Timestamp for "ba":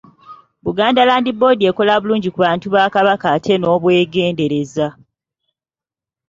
2.73-2.83